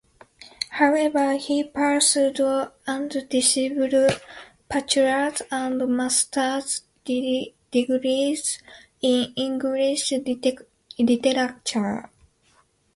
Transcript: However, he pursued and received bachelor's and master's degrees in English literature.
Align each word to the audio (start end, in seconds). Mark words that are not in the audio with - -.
However, 0.71 1.33
he 1.35 1.63
pursued 1.63 2.39
and 2.87 3.15
received 3.31 3.91
bachelor's 4.67 5.43
and 5.51 5.87
master's 5.95 6.81
degrees 7.05 8.63
in 8.99 9.31
English 9.35 10.11
literature. 10.97 12.09